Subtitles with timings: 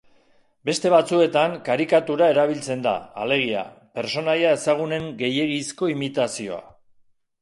[0.69, 2.93] Beste batzuetan karikatura erabiltzen da,
[3.25, 3.61] alegia,
[3.99, 6.63] pertsonaia ezagunen gehiegizko imitazioa.